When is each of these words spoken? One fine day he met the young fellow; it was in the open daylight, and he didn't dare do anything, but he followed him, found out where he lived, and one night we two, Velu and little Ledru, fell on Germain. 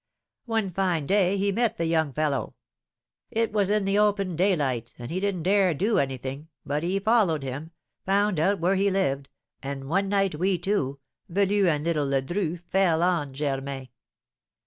One 0.47 0.71
fine 0.71 1.05
day 1.05 1.37
he 1.37 1.51
met 1.51 1.77
the 1.77 1.85
young 1.85 2.11
fellow; 2.11 2.55
it 3.29 3.51
was 3.53 3.69
in 3.69 3.85
the 3.85 3.99
open 3.99 4.35
daylight, 4.35 4.95
and 4.97 5.11
he 5.11 5.19
didn't 5.19 5.43
dare 5.43 5.75
do 5.75 5.99
anything, 5.99 6.47
but 6.65 6.81
he 6.81 6.99
followed 6.99 7.43
him, 7.43 7.69
found 8.03 8.39
out 8.39 8.59
where 8.59 8.73
he 8.75 8.89
lived, 8.89 9.29
and 9.61 9.87
one 9.87 10.09
night 10.09 10.33
we 10.33 10.57
two, 10.57 10.99
Velu 11.29 11.67
and 11.67 11.83
little 11.83 12.07
Ledru, 12.07 12.59
fell 12.71 13.03
on 13.03 13.35
Germain. 13.35 13.89